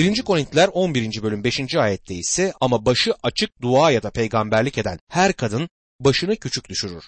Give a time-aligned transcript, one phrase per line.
[0.00, 0.22] 1.
[0.22, 1.22] Korintiler 11.
[1.22, 1.76] bölüm 5.
[1.76, 5.68] ayette ise ama başı açık dua ya da peygamberlik eden her kadın
[6.00, 7.04] başını küçük düşürür.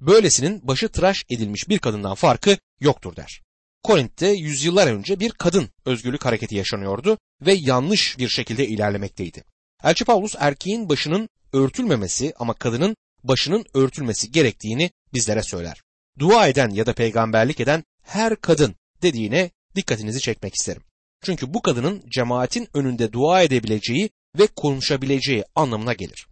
[0.00, 3.42] Böylesinin başı tıraş edilmiş bir kadından farkı yoktur der.
[3.82, 9.44] Korint'te yüzyıllar önce bir kadın özgürlük hareketi yaşanıyordu ve yanlış bir şekilde ilerlemekteydi.
[9.84, 15.82] Elçi Paulus erkeğin başının örtülmemesi ama kadının başının örtülmesi gerektiğini bizlere söyler.
[16.18, 20.82] Dua eden ya da peygamberlik eden her kadın dediğine dikkatinizi çekmek isterim.
[21.22, 26.26] Çünkü bu kadının cemaatin önünde dua edebileceği ve konuşabileceği anlamına gelir.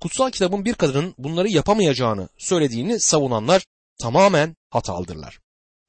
[0.00, 3.66] Kutsal kitabın bir kadının bunları yapamayacağını söylediğini savunanlar
[4.00, 5.38] tamamen hatalıdırlar.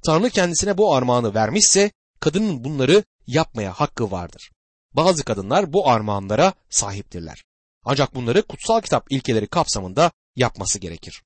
[0.06, 4.52] Tanrı kendisine bu armağanı vermişse kadının bunları yapmaya hakkı vardır.
[4.94, 7.44] Bazı kadınlar bu armağanlara sahiptirler.
[7.84, 11.24] Ancak bunları kutsal kitap ilkeleri kapsamında yapması gerekir.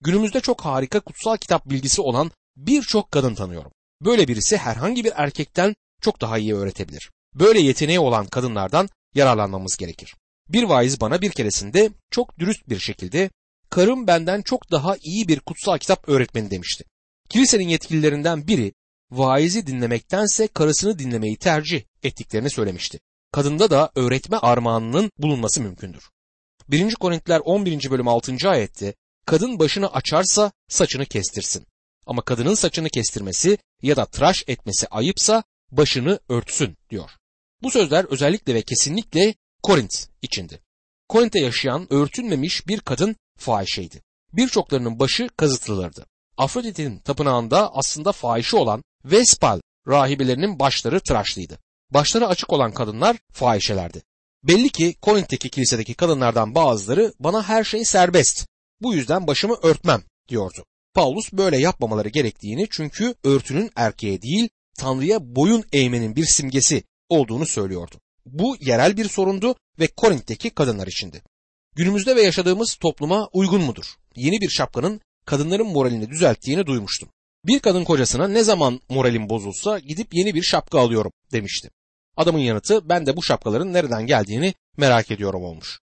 [0.00, 3.72] Günümüzde çok harika kutsal kitap bilgisi olan birçok kadın tanıyorum.
[4.04, 7.10] Böyle birisi herhangi bir erkekten çok daha iyi öğretebilir.
[7.34, 10.14] Böyle yeteneği olan kadınlardan yararlanmamız gerekir.
[10.48, 13.30] Bir vaiz bana bir keresinde çok dürüst bir şekilde
[13.70, 16.84] karım benden çok daha iyi bir kutsal kitap öğretmeni demişti.
[17.28, 18.72] Kilisenin yetkililerinden biri
[19.10, 23.00] vaizi dinlemektense karısını dinlemeyi tercih ettiklerini söylemişti.
[23.32, 26.04] Kadında da öğretme armağanının bulunması mümkündür.
[26.68, 26.94] 1.
[26.94, 27.90] Korintiler 11.
[27.90, 28.50] bölüm 6.
[28.50, 28.94] ayette
[29.26, 31.66] kadın başını açarsa saçını kestirsin.
[32.06, 37.10] Ama kadının saçını kestirmesi ya da tıraş etmesi ayıpsa başını örtsün diyor.
[37.62, 40.60] Bu sözler özellikle ve kesinlikle Korint içindi.
[41.08, 44.02] Korint'te yaşayan örtünmemiş bir kadın fahişeydi.
[44.32, 46.06] Birçoklarının başı kazıtılırdı.
[46.36, 51.58] Afrodit'in tapınağında aslında fahişe olan Vespal rahibelerinin başları tıraşlıydı.
[51.90, 54.02] Başları açık olan kadınlar fahişelerdi.
[54.44, 58.46] Belli ki Korint'teki kilisedeki kadınlardan bazıları bana her şey serbest.
[58.80, 60.64] Bu yüzden başımı örtmem diyordu.
[60.94, 68.00] Paulus böyle yapmamaları gerektiğini çünkü örtünün erkeğe değil Tanrı'ya boyun eğmenin bir simgesi olduğunu söylüyordu.
[68.26, 71.22] Bu yerel bir sorundu ve Korint'teki kadınlar içindi.
[71.76, 73.84] Günümüzde ve yaşadığımız topluma uygun mudur?
[74.16, 77.08] Yeni bir şapkanın kadınların moralini düzelttiğini duymuştum.
[77.44, 81.70] Bir kadın kocasına ne zaman moralim bozulsa gidip yeni bir şapka alıyorum demişti.
[82.16, 85.78] Adamın yanıtı ben de bu şapkaların nereden geldiğini merak ediyorum olmuş.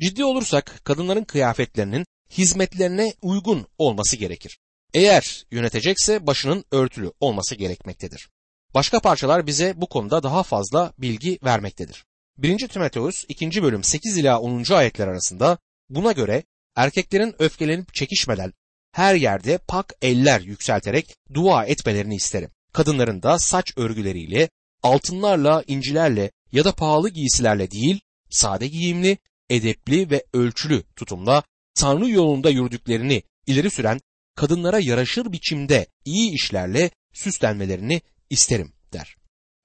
[0.00, 4.58] Ciddi olursak kadınların kıyafetlerinin hizmetlerine uygun olması gerekir.
[4.94, 8.28] Eğer yönetecekse başının örtülü olması gerekmektedir.
[8.74, 12.04] Başka parçalar bize bu konuda daha fazla bilgi vermektedir.
[12.38, 12.68] 1.
[12.68, 13.62] Timoteus 2.
[13.62, 14.72] bölüm 8 ila 10.
[14.72, 15.58] ayetler arasında
[15.88, 16.42] buna göre
[16.76, 18.52] erkeklerin öfkelenip çekişmeden
[18.92, 22.50] her yerde pak eller yükselterek dua etmelerini isterim.
[22.72, 24.48] Kadınların da saç örgüleriyle,
[24.82, 29.18] altınlarla, incilerle ya da pahalı giysilerle değil, sade giyimli,
[29.50, 31.42] edepli ve ölçülü tutumla
[31.74, 34.00] Tanrı yolunda yürüdüklerini ileri süren
[34.36, 38.02] kadınlara yaraşır biçimde iyi işlerle süslenmelerini
[38.34, 39.16] isterim der.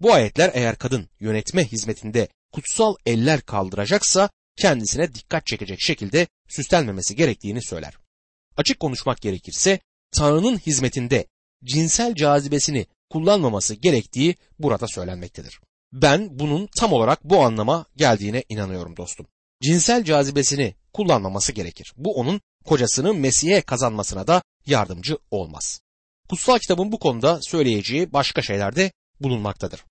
[0.02, 7.62] Bu ayetler eğer kadın yönetme hizmetinde kutsal eller kaldıracaksa kendisine dikkat çekecek şekilde süslenmemesi gerektiğini
[7.62, 7.97] söyler.
[8.58, 9.79] Açık konuşmak gerekirse
[10.12, 11.28] Tanrı'nın hizmetinde
[11.63, 15.59] cinsel cazibesini kullanmaması gerektiği burada söylenmektedir.
[15.94, 19.28] Ben bunun tam olarak bu anlama geldiğine inanıyorum dostum.
[19.62, 21.94] Cinsel cazibesini kullanmaması gerekir.
[21.97, 25.81] Bu onun kocasını Mesih'e kazanmasına da yardımcı olmaz.
[26.29, 29.85] Kutsal kitabın bu konuda söyleyeceği başka şeyler de bulunmaktadır.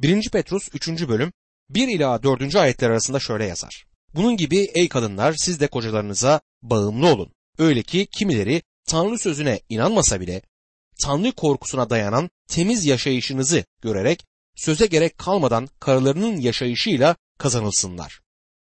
[0.00, 0.30] 1.
[0.30, 0.88] Petrus 3.
[0.88, 1.32] bölüm
[1.70, 2.56] 1 ila 4.
[2.56, 3.86] ayetler arasında şöyle yazar.
[4.14, 7.32] Bunun gibi ey kadınlar siz de kocalarınıza bağımlı olun.
[7.58, 10.42] Öyle ki kimileri Tanrı sözüne inanmasa bile
[11.02, 14.24] Tanrı korkusuna dayanan temiz yaşayışınızı görerek
[14.56, 18.20] söze gerek kalmadan karılarının yaşayışıyla kazanılsınlar.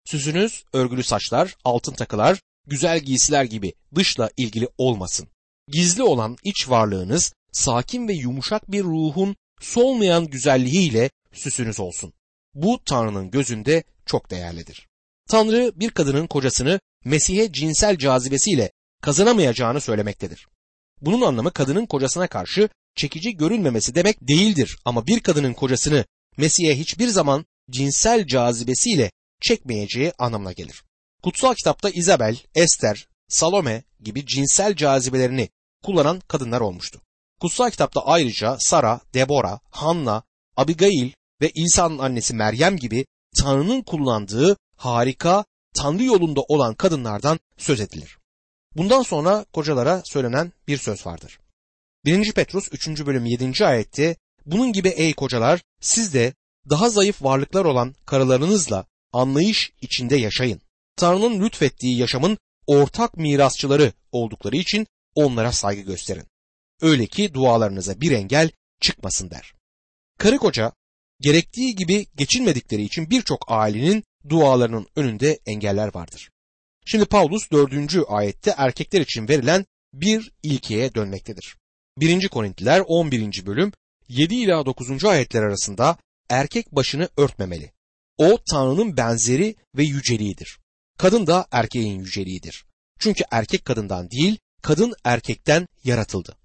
[0.04, 5.28] Süsünüz örgülü saçlar, altın takılar, güzel giysiler gibi dışla ilgili olmasın.
[5.72, 12.12] Gizli olan iç varlığınız sakin ve yumuşak bir ruhun solmayan güzelliğiyle süsünüz olsun.
[12.54, 14.88] Bu Tanrı'nın gözünde çok değerlidir.
[15.28, 18.70] Tanrı bir kadının kocasını Mesih'e cinsel cazibesiyle
[19.02, 20.48] kazanamayacağını söylemektedir.
[21.00, 26.04] Bunun anlamı kadının kocasına karşı çekici görünmemesi demek değildir ama bir kadının kocasını
[26.36, 29.10] Mesih'e hiçbir zaman cinsel cazibesiyle
[29.42, 30.84] çekmeyeceği anlamına gelir.
[31.22, 35.48] Kutsal kitapta Isabel, Esther, Salome gibi cinsel cazibelerini
[35.84, 37.00] kullanan kadınlar olmuştu.
[37.40, 40.22] Kutsal kitapta ayrıca Sara, Debora, Hanna,
[40.56, 41.10] Abigail
[41.40, 43.06] ve İsa'nın annesi Meryem gibi
[43.42, 45.44] Tanrı'nın kullandığı harika,
[45.74, 48.18] Tanrı yolunda olan kadınlardan söz edilir.
[48.76, 51.38] Bundan sonra kocalara söylenen bir söz vardır.
[52.04, 52.32] 1.
[52.32, 53.06] Petrus 3.
[53.06, 53.66] bölüm 7.
[53.66, 54.16] ayette
[54.46, 56.34] bunun gibi ey kocalar siz de
[56.70, 60.60] daha zayıf varlıklar olan karılarınızla anlayış içinde yaşayın.
[60.96, 66.26] Tanrı'nın lütfettiği yaşamın ortak mirasçıları oldukları için onlara saygı gösterin.
[66.80, 68.50] Öyle ki dualarınıza bir engel
[68.80, 69.52] çıkmasın der.
[70.18, 70.72] Karı koca
[71.20, 76.30] gerektiği gibi geçinmedikleri için birçok ailenin dualarının önünde engeller vardır.
[76.86, 81.56] Şimdi Paulus dördüncü ayette erkekler için verilen bir ilkeye dönmektedir.
[81.98, 82.28] 1.
[82.28, 83.46] Korintliler 11.
[83.46, 83.72] bölüm
[84.08, 85.04] 7 ila 9.
[85.04, 85.98] ayetler arasında
[86.30, 87.72] erkek başını örtmemeli.
[88.18, 90.58] O Tanrı'nın benzeri ve yüceliğidir.
[90.98, 92.64] Kadın da erkeğin yüceliğidir.
[92.98, 94.38] Çünkü erkek kadından değil,
[94.68, 96.36] kadın erkekten yaratıldı.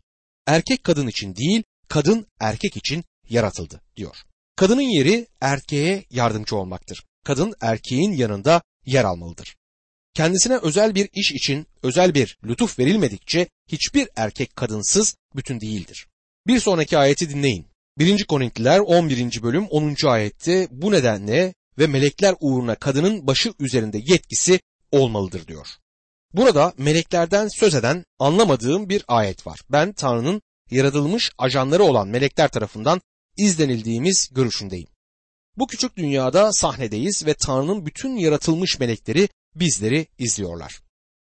[0.48, 4.16] Erkek kadın için değil, kadın erkek için yaratıldı diyor.
[4.56, 7.04] Kadının yeri erkeğe yardımcı olmaktır.
[7.26, 9.56] Kadın erkeğin yanında yer almalıdır.
[10.14, 16.08] Kendisine özel bir iş için özel bir lütuf verilmedikçe hiçbir erkek kadınsız bütün değildir.
[16.48, 17.68] Bir sonraki ayeti dinleyin.
[18.00, 18.24] 1.
[18.24, 19.44] Korintliler 11.
[19.44, 19.96] bölüm 10.
[20.08, 24.60] ayette bu nedenle ve melekler uğruna kadının başı üzerinde yetkisi
[24.92, 25.68] olmalıdır diyor.
[26.34, 29.60] Burada meleklerden söz eden anlamadığım bir ayet var.
[29.70, 30.42] Ben Tanrı'nın
[30.72, 33.02] yaratılmış ajanları olan melekler tarafından
[33.38, 34.88] izlenildiğimiz görüşündeyim.
[35.58, 40.80] Bu küçük dünyada sahnedeyiz ve Tanrı'nın bütün yaratılmış melekleri bizleri izliyorlar.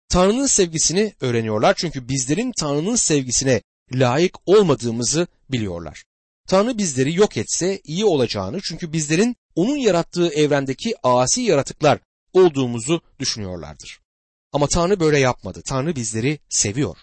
[0.10, 3.62] Tanrı'nın sevgisini öğreniyorlar çünkü bizlerin Tanrı'nın sevgisine
[3.94, 6.04] layık olmadığımızı biliyorlar.
[6.48, 12.00] Tanrı bizleri yok etse iyi olacağını çünkü bizlerin onun yarattığı evrendeki asi yaratıklar
[12.34, 14.05] olduğumuzu düşünüyorlardır.
[14.56, 15.62] Ama Tanrı böyle yapmadı.
[15.66, 16.98] Tanrı bizleri seviyor.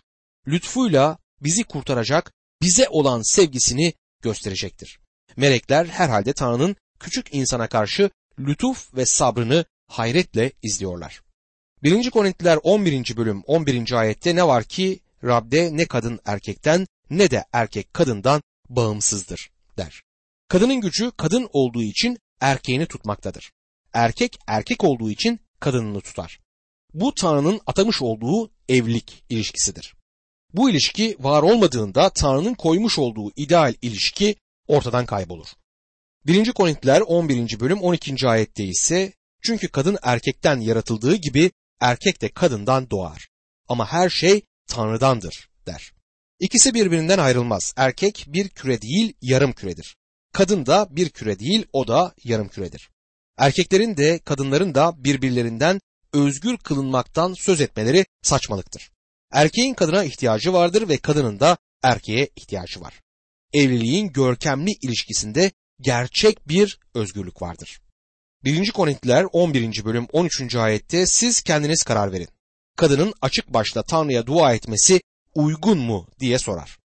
[0.48, 2.32] Lütfuyla bizi kurtaracak,
[2.62, 5.00] bize olan sevgisini gösterecektir.
[5.36, 11.22] Melekler herhalde Tanrı'nın küçük insana karşı lütuf ve sabrını hayretle izliyorlar.
[11.82, 12.10] 1.
[12.10, 13.16] Korintiler 11.
[13.16, 13.92] bölüm 11.
[13.92, 20.02] ayette ne var ki Rab'de ne kadın erkekten ne de erkek kadından bağımsızdır der.
[20.48, 23.52] Kadının gücü kadın olduğu için erkeğini tutmaktadır.
[23.92, 26.41] Erkek erkek olduğu için kadınını tutar.
[26.94, 29.94] Bu Tanrı'nın atamış olduğu evlilik ilişkisidir.
[30.54, 34.36] Bu ilişki var olmadığında Tanrı'nın koymuş olduğu ideal ilişki
[34.68, 35.46] ortadan kaybolur.
[36.26, 36.52] 1.
[36.52, 37.60] Korintiler 11.
[37.60, 38.28] bölüm 12.
[38.28, 39.12] ayette ise
[39.42, 41.50] çünkü kadın erkekten yaratıldığı gibi
[41.80, 43.28] erkek de kadından doğar.
[43.68, 45.92] Ama her şey Tanrı'dandır der.
[46.40, 47.74] İkisi birbirinden ayrılmaz.
[47.76, 49.96] Erkek bir küre değil yarım küredir.
[50.32, 52.90] Kadın da bir küre değil o da yarım küredir.
[53.38, 55.80] Erkeklerin de kadınların da birbirlerinden
[56.12, 58.90] özgür kılınmaktan söz etmeleri saçmalıktır.
[59.32, 63.00] Erkeğin kadına ihtiyacı vardır ve kadının da erkeğe ihtiyacı var.
[63.52, 65.50] Evliliğin görkemli ilişkisinde
[65.80, 67.80] gerçek bir özgürlük vardır.
[68.44, 68.70] 1.
[68.70, 69.84] Korintiler 11.
[69.84, 70.56] bölüm 13.
[70.56, 72.28] ayette siz kendiniz karar verin.
[72.76, 75.00] Kadının açık başla Tanrı'ya dua etmesi
[75.34, 76.78] uygun mu diye sorar.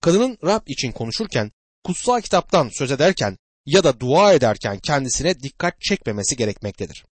[0.00, 1.52] Kadının Rab için konuşurken,
[1.84, 7.04] kutsal kitaptan söz ederken ya da dua ederken kendisine dikkat çekmemesi gerekmektedir.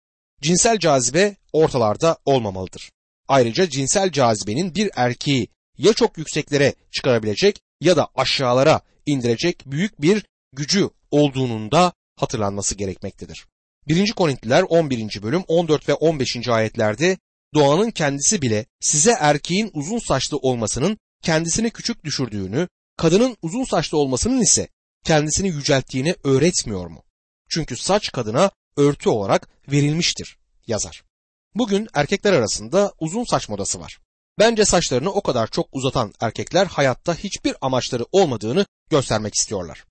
[0.42, 2.92] Cinsel cazibe ortalarda olmamalıdır.
[3.28, 5.48] Ayrıca cinsel cazibenin bir erkeği
[5.78, 13.46] ya çok yükseklere çıkarabilecek ya da aşağılara indirecek büyük bir gücü olduğunun da hatırlanması gerekmektedir.
[13.88, 14.12] 1.
[14.12, 15.24] Korintliler 11.
[15.24, 16.48] bölüm 14 ve 15.
[16.48, 17.18] ayetlerde
[17.54, 22.68] doğanın kendisi bile size erkeğin uzun saçlı olmasının kendisini küçük düşürdüğünü,
[22.98, 24.68] kadının uzun saçlı olmasının ise
[25.06, 27.04] kendisini yücelttiğini öğretmiyor mu?
[27.50, 31.04] Çünkü saç kadına örtü olarak verilmiştir yazar.
[31.56, 34.00] Bugün erkekler arasında uzun saç modası var.
[34.40, 39.86] Bence saçlarını o kadar çok uzatan erkekler hayatta hiçbir amaçları olmadığını göstermek istiyorlar.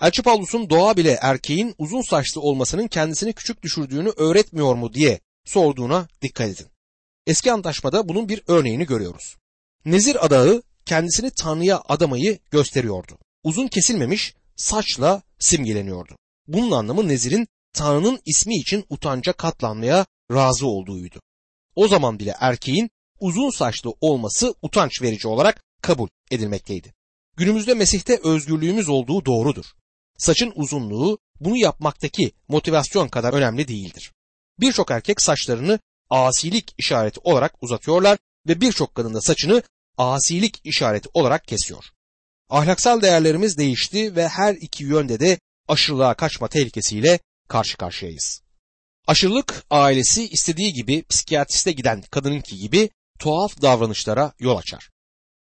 [0.00, 6.08] Elçi Paulus'un doğa bile erkeğin uzun saçlı olmasının kendisini küçük düşürdüğünü öğretmiyor mu diye sorduğuna
[6.22, 6.66] dikkat edin.
[7.26, 9.36] Eski antlaşmada bunun bir örneğini görüyoruz.
[9.84, 13.18] Nezir adağı kendisini Tanrı'ya adamayı gösteriyordu.
[13.44, 16.16] Uzun kesilmemiş saçla simgeleniyordu.
[16.46, 21.20] Bunun anlamı Nezir'in Tanrı'nın ismi için utanca katlanmaya razı olduğuydu.
[21.74, 26.94] O zaman bile erkeğin uzun saçlı olması utanç verici olarak kabul edilmekteydi.
[27.36, 29.64] Günümüzde Mesih'te özgürlüğümüz olduğu doğrudur.
[30.18, 34.12] Saçın uzunluğu bunu yapmaktaki motivasyon kadar önemli değildir.
[34.60, 35.78] Birçok erkek saçlarını
[36.10, 39.62] asilik işareti olarak uzatıyorlar ve birçok kadın da saçını
[39.96, 41.84] asilik işareti olarak kesiyor.
[42.50, 48.42] Ahlaksal değerlerimiz değişti ve her iki yönde de aşırılığa kaçma tehlikesiyle karşı karşıyayız.
[49.06, 54.90] Aşırılık ailesi istediği gibi psikiyatriste giden kadınınki gibi tuhaf davranışlara yol açar.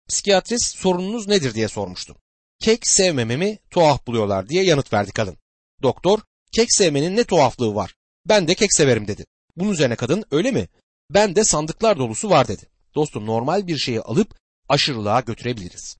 [0.09, 2.15] Psikiyatrist sorununuz nedir diye sormuştu.
[2.59, 5.37] Kek sevmememi tuhaf buluyorlar diye yanıt verdi kadın.
[5.81, 6.19] Doktor
[6.55, 9.25] kek sevmenin ne tuhaflığı var ben de kek severim dedi.
[9.57, 10.67] Bunun üzerine kadın öyle mi?
[11.09, 12.69] Ben de sandıklar dolusu var dedi.
[12.95, 14.35] Dostum normal bir şeyi alıp
[14.69, 15.97] aşırılığa götürebiliriz.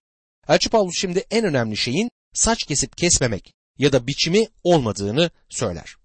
[0.47, 5.95] Elçi Paulus şimdi en önemli şeyin saç kesip kesmemek ya da biçimi olmadığını söyler.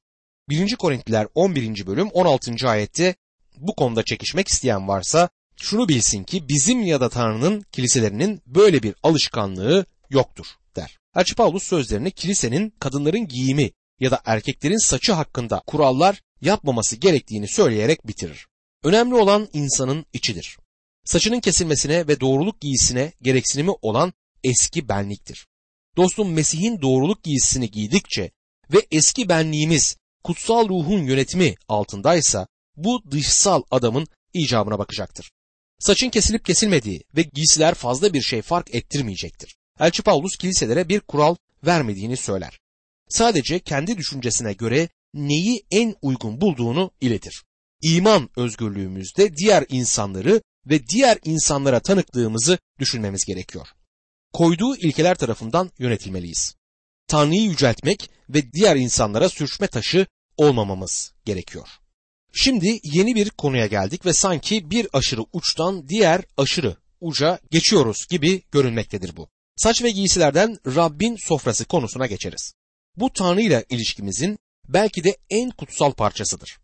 [0.48, 0.76] 1.
[0.76, 1.86] Korintliler 11.
[1.86, 2.68] bölüm 16.
[2.68, 3.14] ayette
[3.56, 8.94] bu konuda çekişmek isteyen varsa şunu bilsin ki bizim ya da Tanrı'nın kiliselerinin böyle bir
[9.02, 10.46] alışkanlığı yoktur
[10.76, 10.98] der.
[11.16, 13.70] Elçi Paulus sözlerini kilisenin kadınların giyimi
[14.00, 18.46] ya da erkeklerin saçı hakkında kurallar yapmaması gerektiğini söyleyerek bitirir.
[18.84, 20.58] Önemli olan insanın içidir.
[21.04, 24.12] Saçının kesilmesine ve doğruluk giysisine gereksinimi olan
[24.44, 25.46] eski benliktir.
[25.96, 28.30] Dostum Mesih'in doğruluk giysisini giydikçe
[28.72, 35.32] ve eski benliğimiz kutsal ruhun yönetimi altındaysa bu dışsal adamın icabına bakacaktır.
[35.78, 39.56] Saçın kesilip kesilmediği ve giysiler fazla bir şey fark ettirmeyecektir.
[39.80, 41.36] Elçi Paulus kiliselere bir kural
[41.66, 42.58] vermediğini söyler.
[43.08, 47.44] Sadece kendi düşüncesine göre neyi en uygun bulduğunu iletir.
[47.82, 53.68] İman özgürlüğümüzde diğer insanları ve diğer insanlara tanıklığımızı düşünmemiz gerekiyor.
[54.36, 56.54] Koyduğu ilkeler tarafından yönetilmeliyiz.
[57.08, 61.68] Tanrı'yı yüceltmek ve diğer insanlara sürçme taşı olmamamız gerekiyor.
[62.32, 68.42] Şimdi yeni bir konuya geldik ve sanki bir aşırı uçtan diğer aşırı uca geçiyoruz gibi
[68.52, 69.28] görünmektedir bu.
[69.56, 72.52] Saç ve giysilerden Rabbin sofrası konusuna geçeriz.
[72.96, 74.38] Bu Tanrı ile ilişkimizin
[74.68, 76.58] belki de en kutsal parçasıdır.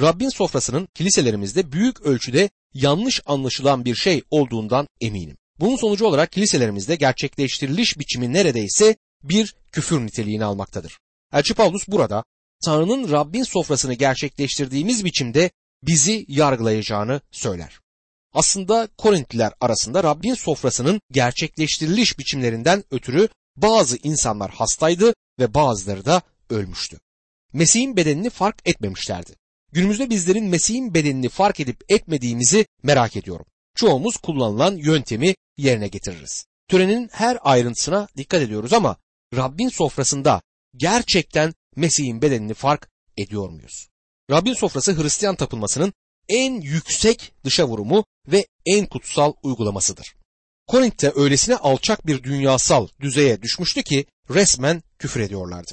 [0.00, 5.36] Rabbin sofrasının kiliselerimizde büyük ölçüde yanlış anlaşılan bir şey olduğundan eminim.
[5.60, 10.98] Bunun sonucu olarak kiliselerimizde gerçekleştiriliş biçimi neredeyse bir küfür niteliğini almaktadır.
[11.32, 12.24] Elçi Paulus burada
[12.64, 15.50] Tanrı'nın Rabbin sofrasını gerçekleştirdiğimiz biçimde
[15.82, 17.80] bizi yargılayacağını söyler.
[18.32, 27.00] Aslında Korintliler arasında Rabbin sofrasının gerçekleştiriliş biçimlerinden ötürü bazı insanlar hastaydı ve bazıları da ölmüştü.
[27.52, 29.32] Mesih'in bedenini fark etmemişlerdi.
[29.72, 33.46] Günümüzde bizlerin Mesih'in bedenini fark edip etmediğimizi merak ediyorum.
[33.80, 36.44] Çoğumuz kullanılan yöntemi yerine getiririz.
[36.68, 38.96] Törenin her ayrıntısına dikkat ediyoruz ama
[39.34, 40.42] Rabbin sofrasında
[40.76, 43.88] gerçekten Mesih'in bedenini fark ediyor muyuz?
[44.30, 45.92] Rabbin sofrası Hristiyan tapınmasının
[46.28, 50.14] en yüksek dışa vurumu ve en kutsal uygulamasıdır.
[50.66, 55.72] Korint'te öylesine alçak bir dünyasal düzeye düşmüştü ki resmen küfür ediyorlardı.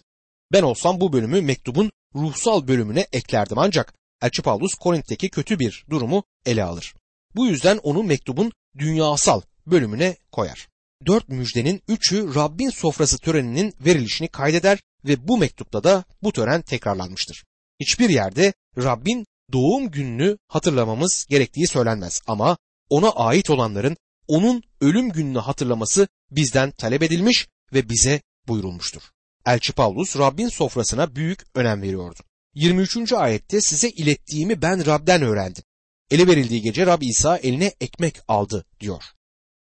[0.51, 6.23] Ben olsam bu bölümü mektubun ruhsal bölümüne eklerdim ancak Elçi Paulus Korint'teki kötü bir durumu
[6.45, 6.93] ele alır.
[7.37, 10.67] Bu yüzden onu mektubun dünyasal bölümüne koyar.
[11.05, 17.43] Dört müjdenin üçü Rabbin sofrası töreninin verilişini kaydeder ve bu mektupta da bu tören tekrarlanmıştır.
[17.79, 22.57] Hiçbir yerde Rabbin doğum gününü hatırlamamız gerektiği söylenmez ama
[22.89, 29.01] ona ait olanların onun ölüm gününü hatırlaması bizden talep edilmiş ve bize buyurulmuştur.
[29.45, 32.19] Elçi Paulus Rabbin sofrasına büyük önem veriyordu.
[32.55, 33.13] 23.
[33.13, 35.63] ayette size ilettiğimi ben Rab'den öğrendim.
[36.11, 39.03] Ele verildiği gece Rab İsa eline ekmek aldı diyor.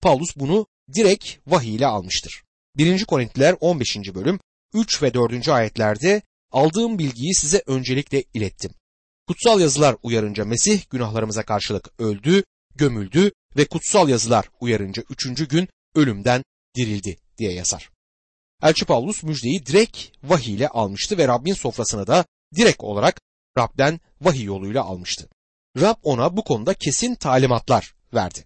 [0.03, 2.43] Paulus bunu direkt vahiy ile almıştır.
[2.77, 3.05] 1.
[3.05, 3.97] Korintliler 15.
[3.97, 4.41] bölüm
[4.75, 5.49] 3 ve 4.
[5.49, 8.71] ayetlerde aldığım bilgiyi size öncelikle ilettim.
[9.29, 12.45] Kutsal yazılar uyarınca Mesih günahlarımıza karşılık öldü,
[12.75, 16.45] gömüldü ve kutsal yazılar uyarınca üçüncü gün ölümden
[16.77, 17.91] dirildi diye yazar.
[18.63, 22.25] Elçi Paulus müjdeyi direkt vahiy ile almıştı ve Rabbin sofrasına da
[22.57, 23.21] direkt olarak
[23.59, 25.29] Rab'den vahiy yoluyla almıştı.
[25.77, 28.45] Rab ona bu konuda kesin talimatlar verdi.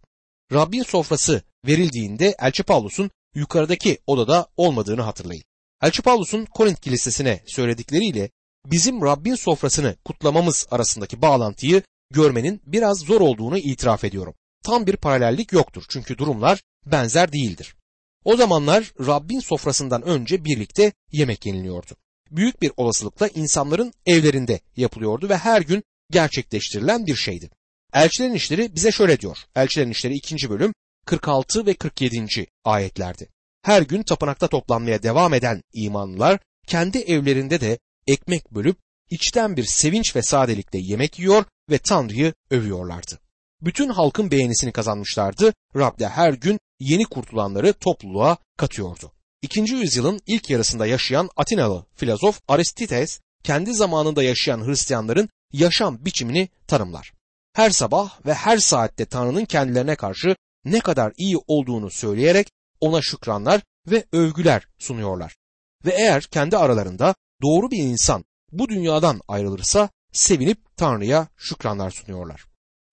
[0.53, 5.45] Rabbin sofrası verildiğinde Elçi Paulus'un yukarıdaki odada olmadığını hatırlayın.
[5.83, 8.31] Elçi Paulus'un Korint kilisesine söyledikleriyle
[8.67, 14.35] bizim Rabbin sofrasını kutlamamız arasındaki bağlantıyı görmenin biraz zor olduğunu itiraf ediyorum.
[14.65, 17.77] Tam bir paralellik yoktur çünkü durumlar benzer değildir.
[18.25, 21.97] O zamanlar Rabbin sofrasından önce birlikte yemek yeniliyordu.
[22.31, 27.51] Büyük bir olasılıkla insanların evlerinde yapılıyordu ve her gün gerçekleştirilen bir şeydi.
[27.93, 29.39] Elçilerin işleri bize şöyle diyor.
[29.57, 30.51] Elçilerin işleri 2.
[30.51, 30.75] bölüm
[31.07, 32.27] 46 ve 47.
[32.65, 33.29] ayetlerdi.
[33.63, 38.77] Her gün tapınakta toplanmaya devam eden imanlılar kendi evlerinde de ekmek bölüp
[39.11, 43.21] içten bir sevinç ve sadelikle yemek yiyor ve Tanrı'yı övüyorlardı.
[43.61, 45.55] Bütün halkın beğenisini kazanmışlardı.
[45.77, 49.13] Rab de her gün yeni kurtulanları topluluğa katıyordu.
[49.43, 57.13] İkinci yüzyılın ilk yarısında yaşayan Atinalı filozof Aristides kendi zamanında yaşayan Hristiyanların yaşam biçimini tanımlar.
[57.53, 63.63] Her sabah ve her saatte Tanrı'nın kendilerine karşı ne kadar iyi olduğunu söyleyerek ona şükranlar
[63.87, 65.37] ve övgüler sunuyorlar.
[65.85, 72.45] Ve eğer kendi aralarında doğru bir insan bu dünyadan ayrılırsa sevinip Tanrı'ya şükranlar sunuyorlar.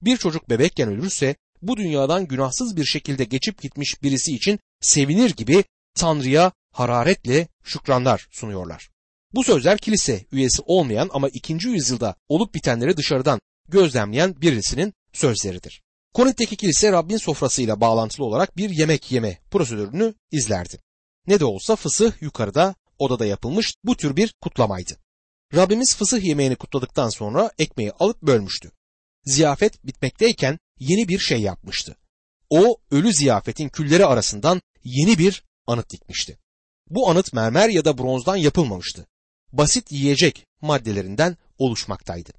[0.01, 5.63] Bir çocuk bebekken ölürse bu dünyadan günahsız bir şekilde geçip gitmiş birisi için sevinir gibi
[5.95, 8.89] Tanrı'ya hararetle şükranlar sunuyorlar.
[9.33, 15.81] Bu sözler kilise üyesi olmayan ama ikinci yüzyılda olup bitenleri dışarıdan gözlemleyen birisinin sözleridir.
[16.13, 20.81] Korint'teki kilise Rabbin sofrasıyla bağlantılı olarak bir yemek yeme prosedürünü izlerdi.
[21.27, 24.97] Ne de olsa fısıh yukarıda odada yapılmış bu tür bir kutlamaydı.
[25.55, 28.71] Rabbimiz fısıh yemeğini kutladıktan sonra ekmeği alıp bölmüştü.
[29.25, 31.95] Ziyafet bitmekteyken yeni bir şey yapmıştı.
[32.49, 36.37] O ölü ziyafetin külleri arasından yeni bir anıt dikmişti.
[36.89, 39.07] Bu anıt mermer ya da bronzdan yapılmamıştı.
[39.53, 42.31] Basit yiyecek maddelerinden oluşmaktaydı.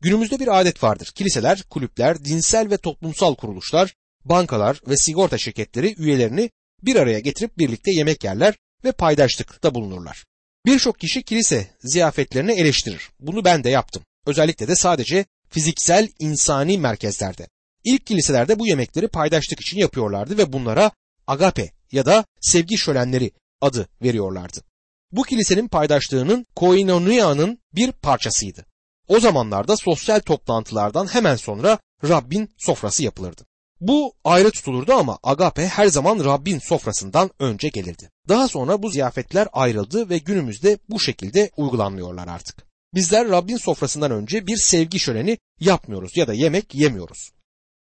[0.00, 1.12] Günümüzde bir adet vardır.
[1.14, 6.50] Kiliseler, kulüpler, dinsel ve toplumsal kuruluşlar, bankalar ve sigorta şirketleri üyelerini
[6.82, 10.24] bir araya getirip birlikte yemek yerler ve paydaşlıkta bulunurlar.
[10.66, 13.10] Birçok kişi kilise ziyafetlerini eleştirir.
[13.20, 14.02] Bunu ben de yaptım.
[14.26, 17.48] Özellikle de sadece fiziksel insani merkezlerde.
[17.84, 20.90] İlk kiliselerde bu yemekleri paydaşlık için yapıyorlardı ve bunlara
[21.26, 24.67] agape ya da sevgi şölenleri adı veriyorlardı.
[25.12, 28.66] Bu kilisenin paydaşlığının koinonia'nın bir parçasıydı.
[29.08, 33.46] O zamanlarda sosyal toplantılardan hemen sonra Rabbin sofrası yapılırdı.
[33.80, 38.10] Bu ayrı tutulurdu ama agape her zaman Rabbin sofrasından önce gelirdi.
[38.28, 42.66] Daha sonra bu ziyafetler ayrıldı ve günümüzde bu şekilde uygulanmıyorlar artık.
[42.94, 47.32] Bizler Rabbin sofrasından önce bir sevgi şöleni yapmıyoruz ya da yemek yemiyoruz.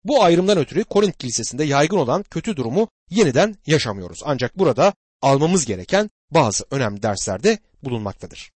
[0.04, 4.20] Bu ayrımdan ötürü Korint Kilisesi'nde yaygın olan kötü durumu yeniden yaşamıyoruz.
[4.26, 8.52] Ancak burada almamız gereken bazı önemli derslerde bulunmaktadır.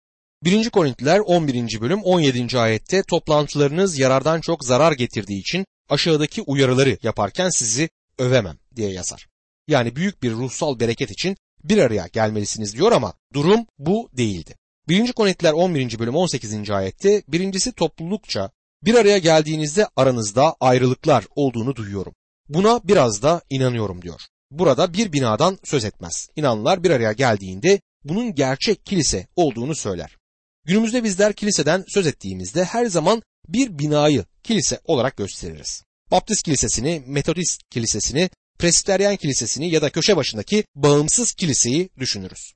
[0.44, 0.70] 1.
[0.70, 1.80] Korintliler 11.
[1.80, 2.58] bölüm 17.
[2.58, 7.88] ayette toplantılarınız yarardan çok zarar getirdiği için aşağıdaki uyarıları yaparken sizi
[8.18, 9.26] övemem diye yazar.
[9.68, 14.56] Yani büyük bir ruhsal bereket için bir araya gelmelisiniz diyor ama durum bu değildi.
[14.88, 15.12] 1.
[15.12, 15.98] Korintiler 11.
[15.98, 16.70] bölüm 18.
[16.70, 18.50] ayette birincisi toplulukça
[18.84, 22.14] bir araya geldiğinizde aranızda ayrılıklar olduğunu duyuyorum.
[22.48, 24.20] Buna biraz da inanıyorum diyor.
[24.50, 26.28] Burada bir binadan söz etmez.
[26.36, 30.16] İnanlılar bir araya geldiğinde bunun gerçek kilise olduğunu söyler.
[30.64, 35.82] Günümüzde bizler kiliseden söz ettiğimizde her zaman bir binayı kilise olarak gösteririz.
[36.10, 42.52] Baptist kilisesini, Metodist kilisesini, Presbiteryen kilisesini ya da köşe başındaki bağımsız kiliseyi düşünürüz.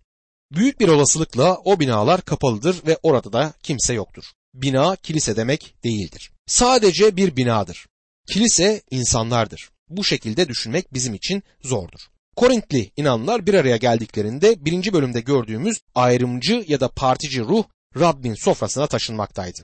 [0.53, 4.25] Büyük bir olasılıkla o binalar kapalıdır ve orada da kimse yoktur.
[4.55, 6.31] Bina kilise demek değildir.
[6.47, 7.87] Sadece bir binadır.
[8.29, 9.71] Kilise insanlardır.
[9.89, 12.01] Bu şekilde düşünmek bizim için zordur.
[12.37, 17.65] Korintli inanlar bir araya geldiklerinde birinci bölümde gördüğümüz ayrımcı ya da partici ruh
[17.99, 19.59] Rabbin sofrasına taşınmaktaydı.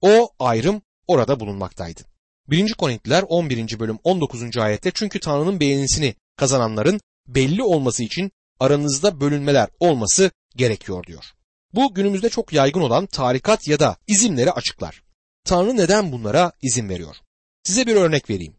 [0.00, 2.00] O ayrım orada bulunmaktaydı.
[2.48, 2.74] 1.
[2.74, 3.78] Korintliler 11.
[3.78, 4.56] bölüm 19.
[4.56, 11.24] ayette çünkü Tanrı'nın beğenisini kazananların belli olması için aranızda bölünmeler olması gerekiyor diyor.
[11.74, 15.02] Bu günümüzde çok yaygın olan tarikat ya da izimleri açıklar.
[15.44, 17.16] Tanrı neden bunlara izin veriyor?
[17.62, 18.57] Size bir örnek vereyim.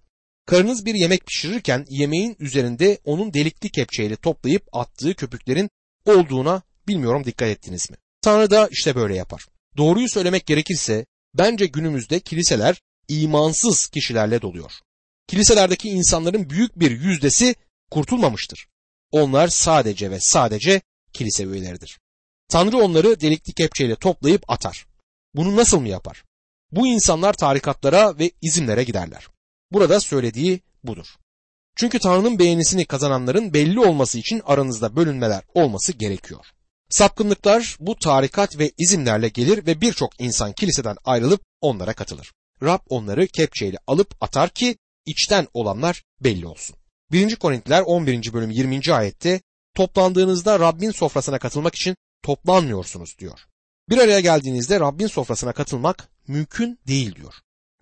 [0.50, 5.70] Karınız bir yemek pişirirken yemeğin üzerinde onun delikli kepçeyle toplayıp attığı köpüklerin
[6.06, 7.98] olduğuna bilmiyorum dikkat ettiniz mi?
[8.22, 9.46] Tanrı da işte böyle yapar.
[9.78, 14.72] Doğruyu söylemek gerekirse bence günümüzde kiliseler imansız kişilerle doluyor.
[15.28, 17.56] Kiliselerdeki insanların büyük bir yüzdesi
[17.92, 18.68] kurtulmamıştır.
[19.12, 20.82] Onlar sadece ve sadece
[21.14, 22.00] kilise üyeleridir.
[22.48, 24.86] Tanrı onları delikli kepçeyle toplayıp atar.
[25.36, 26.24] Bunu nasıl mı yapar?
[26.72, 29.28] Bu insanlar tarikatlara ve izimlere giderler.
[29.72, 31.08] Burada söylediği budur.
[31.76, 36.46] Çünkü Tanrı'nın beğenisini kazananların belli olması için aranızda bölünmeler olması gerekiyor.
[36.90, 42.32] Sapkınlıklar bu tarikat ve izimlerle gelir ve birçok insan kiliseden ayrılıp onlara katılır.
[42.64, 46.76] Rab onları kepçeyle alıp atar ki içten olanlar belli olsun.
[47.12, 47.36] 1.
[47.36, 48.34] Korintiler 11.
[48.34, 48.94] bölüm 20.
[48.94, 49.42] ayette
[49.76, 53.40] toplandığınızda Rabbin sofrasına katılmak için toplanmıyorsunuz diyor.
[53.90, 57.34] Bir araya geldiğinizde Rabbin sofrasına katılmak mümkün değil diyor.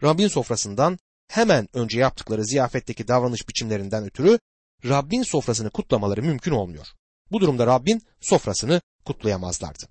[0.04, 4.40] Rabbin sofrasından hemen önce yaptıkları ziyafetteki davranış biçimlerinden ötürü
[4.86, 6.88] Rabbin sofrasını kutlamaları mümkün olmuyor.
[7.32, 9.84] Bu durumda Rabbin sofrasını kutlayamazlardı.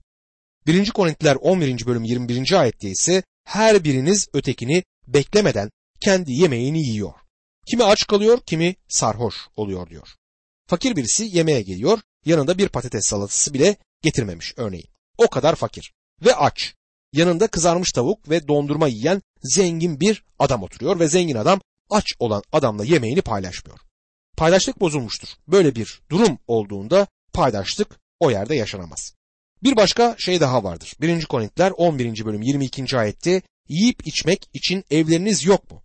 [0.67, 0.91] 1.
[0.91, 1.87] Korintiler 11.
[1.87, 2.61] bölüm 21.
[2.61, 5.71] ayette ise her biriniz ötekini beklemeden
[6.01, 7.13] kendi yemeğini yiyor.
[7.67, 10.09] Kimi aç kalıyor, kimi sarhoş oluyor diyor.
[10.67, 14.89] Fakir birisi yemeğe geliyor, yanında bir patates salatası bile getirmemiş örneğin.
[15.19, 15.93] O kadar fakir
[16.25, 16.75] ve aç.
[17.17, 22.43] Yanında kızarmış tavuk ve dondurma yiyen zengin bir adam oturuyor ve zengin adam aç olan
[22.53, 23.79] adamla yemeğini paylaşmıyor.
[24.37, 25.29] Paydaşlık bozulmuştur.
[25.49, 29.15] Böyle bir durum olduğunda paydaşlık o yerde yaşanamaz.
[29.63, 30.95] Bir başka şey daha vardır.
[31.01, 31.25] 1.
[31.25, 32.25] Korintiler 11.
[32.25, 32.99] bölüm 22.
[32.99, 35.83] ayette yiyip içmek için evleriniz yok mu?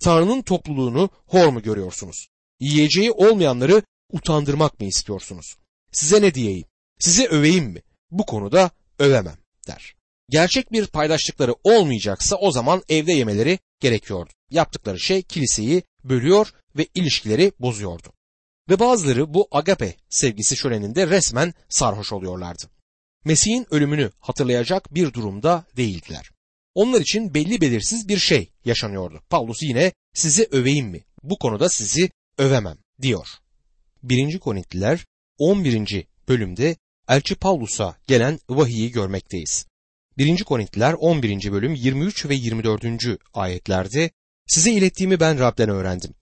[0.00, 2.28] Tanrı'nın topluluğunu hor mu görüyorsunuz?
[2.60, 5.56] Yiyeceği olmayanları utandırmak mı istiyorsunuz?
[5.92, 6.66] Size ne diyeyim?
[6.98, 7.82] Size öveyim mi?
[8.10, 9.99] Bu konuda övemem der.
[10.30, 14.30] Gerçek bir paydaşlıkları olmayacaksa o zaman evde yemeleri gerekiyordu.
[14.50, 18.12] Yaptıkları şey kiliseyi bölüyor ve ilişkileri bozuyordu.
[18.68, 22.62] Ve bazıları bu agape sevgisi şöleninde resmen sarhoş oluyorlardı.
[23.24, 26.30] Mesih'in ölümünü hatırlayacak bir durumda değildiler.
[26.74, 29.22] Onlar için belli belirsiz bir şey yaşanıyordu.
[29.30, 31.04] Paulus yine sizi öveyim mi?
[31.22, 33.28] Bu konuda sizi övemem diyor.
[34.02, 34.38] 1.
[34.38, 35.06] Korintiler
[35.38, 36.06] 11.
[36.28, 36.76] bölümde
[37.08, 39.69] Elçi Paulus'a gelen vahiyi görmekteyiz.
[40.20, 40.44] 1.
[40.44, 41.52] Korintiler 11.
[41.52, 42.84] bölüm 23 ve 24.
[43.34, 44.10] ayetlerde
[44.46, 46.14] size ilettiğimi ben Rab'den öğrendim.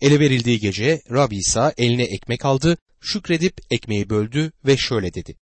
[0.00, 5.36] Ele verildiği gece Rab İsa eline ekmek aldı, şükredip ekmeği böldü ve şöyle dedi.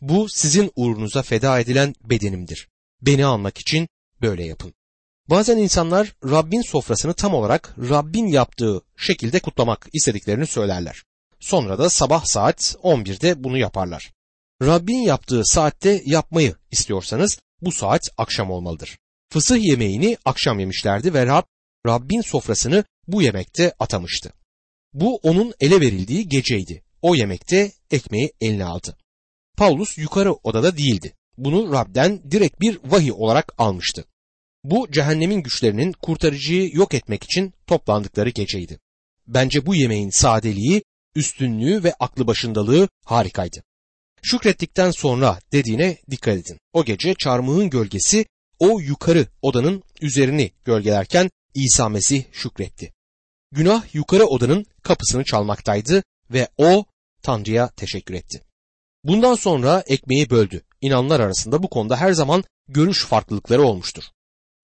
[0.00, 2.68] Bu sizin uğrunuza feda edilen bedenimdir.
[3.02, 3.88] Beni almak için
[4.22, 4.74] böyle yapın.
[5.30, 11.02] Bazen insanlar Rabbin sofrasını tam olarak Rabbin yaptığı şekilde kutlamak istediklerini söylerler.
[11.40, 14.12] Sonra da sabah saat 11'de bunu yaparlar.
[14.62, 18.98] Rabbin yaptığı saatte yapmayı istiyorsanız bu saat akşam olmalıdır.
[19.32, 21.42] Fısıh yemeğini akşam yemişlerdi ve Rab,
[21.86, 24.32] Rabbin sofrasını bu yemekte atamıştı.
[24.92, 26.82] Bu onun ele verildiği geceydi.
[27.02, 28.96] O yemekte ekmeği eline aldı.
[29.56, 31.12] Paulus yukarı odada değildi.
[31.38, 34.04] Bunu Rab'den direkt bir vahiy olarak almıştı.
[34.64, 38.78] Bu cehennemin güçlerinin kurtarıcıyı yok etmek için toplandıkları geceydi.
[39.26, 40.82] Bence bu yemeğin sadeliği,
[41.14, 43.62] üstünlüğü ve aklı başındalığı harikaydı.
[44.26, 46.58] Şükrettikten sonra dediğine dikkat edin.
[46.72, 48.26] O gece çarmıhın gölgesi
[48.58, 52.92] o yukarı odanın üzerini gölgelerken İsa Mesih şükretti.
[53.52, 56.84] Günah yukarı odanın kapısını çalmaktaydı ve o
[57.22, 58.42] Tanrı'ya teşekkür etti.
[59.04, 60.62] Bundan sonra ekmeği böldü.
[60.80, 64.04] İnanlar arasında bu konuda her zaman görüş farklılıkları olmuştur.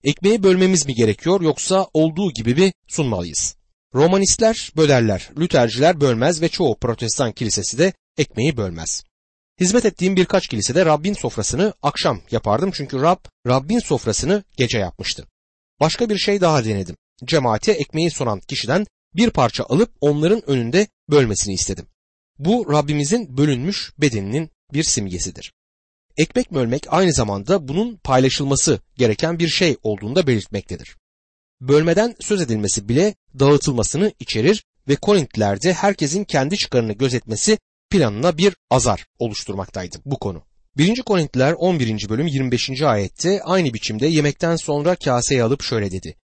[0.05, 3.57] Ekmeği bölmemiz mi gerekiyor yoksa olduğu gibi mi sunmalıyız?
[3.95, 9.03] Romanistler bölerler, Lüterciler bölmez ve çoğu protestan kilisesi de ekmeği bölmez.
[9.61, 15.27] Hizmet ettiğim birkaç kilisede Rabbin sofrasını akşam yapardım çünkü Rab, Rabbin sofrasını gece yapmıştı.
[15.81, 16.97] Başka bir şey daha denedim.
[17.25, 21.87] Cemaate ekmeği sunan kişiden bir parça alıp onların önünde bölmesini istedim.
[22.39, 25.53] Bu Rabbimizin bölünmüş bedeninin bir simgesidir.
[26.17, 30.97] Ekmek bölmek aynı zamanda bunun paylaşılması gereken bir şey olduğunu da belirtmektedir.
[31.61, 37.59] Bölmeden söz edilmesi bile dağıtılmasını içerir ve Korintlilerde herkesin kendi çıkarını gözetmesi
[37.93, 40.43] planına bir azar oluşturmaktaydı bu konu.
[40.77, 41.03] 1.
[41.03, 42.09] Korintliler 11.
[42.09, 42.83] bölüm 25.
[42.83, 46.17] ayette aynı biçimde yemekten sonra kaseyi alıp şöyle dedi.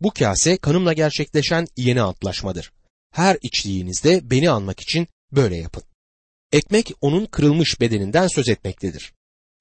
[0.00, 2.72] Bu kase kanımla gerçekleşen yeni antlaşmadır.
[3.12, 5.82] Her içtiğinizde beni anmak için böyle yapın.
[6.52, 9.12] Ekmek onun kırılmış bedeninden söz etmektedir.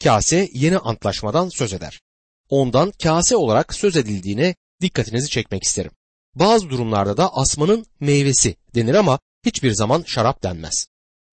[0.04, 2.02] Kase yeni antlaşmadan söz eder.
[2.50, 5.92] Ondan kase olarak söz edildiğine dikkatinizi çekmek isterim.
[6.36, 10.88] Bazı durumlarda da asmanın meyvesi denir ama hiçbir zaman şarap denmez.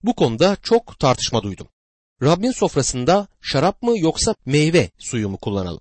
[0.04, 1.68] Bu konuda çok tartışma duydum.
[2.22, 5.80] Rabbin sofrasında şarap mı yoksa meyve suyu mu kullanalım?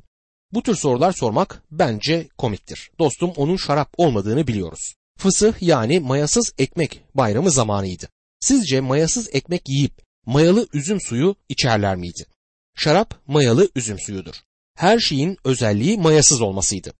[0.53, 2.91] Bu tür sorular sormak bence komiktir.
[2.99, 4.93] Dostum onun şarap olmadığını biliyoruz.
[5.17, 8.09] Fısıh yani mayasız ekmek bayramı zamanıydı.
[8.39, 12.25] Sizce mayasız ekmek yiyip mayalı üzüm suyu içerler miydi?
[12.75, 14.35] Şarap mayalı üzüm suyudur.
[14.75, 16.93] Her şeyin özelliği mayasız olmasıydı.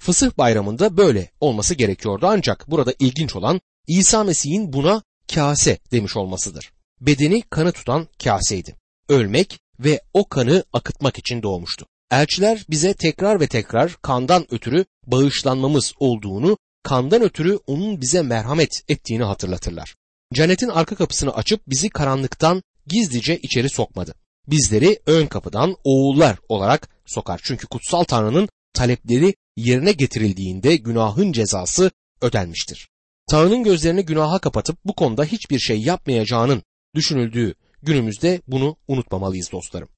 [0.00, 5.02] Fısıh bayramında böyle olması gerekiyordu ancak burada ilginç olan İsa Mesih'in buna
[5.34, 6.72] kase demiş olmasıdır.
[7.00, 8.76] Bedeni kanı tutan kaseydi.
[9.08, 11.86] Ölmek ve o kanı akıtmak için doğmuştu.
[12.10, 19.24] Elçiler bize tekrar ve tekrar kandan ötürü bağışlanmamız olduğunu, kandan ötürü onun bize merhamet ettiğini
[19.24, 19.94] hatırlatırlar.
[20.34, 24.14] Cennetin arka kapısını açıp bizi karanlıktan gizlice içeri sokmadı.
[24.48, 27.40] Bizleri ön kapıdan oğullar olarak sokar.
[27.44, 32.88] Çünkü kutsal Tanrı'nın talepleri yerine getirildiğinde günahın cezası ödenmiştir.
[33.26, 36.62] Tanrı'nın gözlerini günaha kapatıp bu konuda hiçbir şey yapmayacağının
[36.94, 39.88] düşünüldüğü günümüzde bunu unutmamalıyız dostlarım.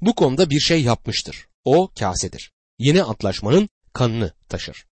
[0.00, 1.48] Bu konuda bir şey yapmıştır.
[1.64, 2.52] O kasedir.
[2.78, 4.86] Yeni antlaşmanın kanını taşır.